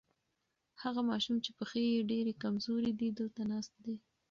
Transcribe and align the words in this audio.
هغه 0.83 1.01
ماشوم 1.09 1.37
چې 1.45 1.51
پښې 1.57 1.83
یې 1.93 2.07
ډېرې 2.11 2.33
کمزورې 2.43 2.91
دي 2.99 3.09
دلته 3.19 3.41
ناست 3.51 3.73
دی. 3.85 3.95